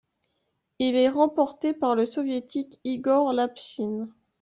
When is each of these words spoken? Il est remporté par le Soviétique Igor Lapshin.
Il 0.79 0.95
est 0.95 1.09
remporté 1.09 1.73
par 1.73 1.93
le 1.93 2.07
Soviétique 2.07 2.79
Igor 2.83 3.33
Lapshin. 3.33 4.09